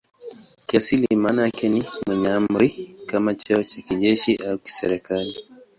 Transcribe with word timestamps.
Kiasili 0.65 1.15
maana 1.15 1.41
yake 1.41 1.69
ni 1.69 1.83
"mwenye 2.07 2.29
amri" 2.31 2.95
kama 3.05 3.35
cheo 3.35 3.63
cha 3.63 3.81
kijeshi 3.81 4.35
au 4.49 4.57
kiserikali. 4.57 5.35